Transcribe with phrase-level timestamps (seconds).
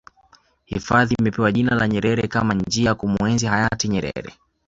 [0.65, 4.33] hifadhi imepewa jina la nyerere Kama njia ya kumuenzi hayati nyerere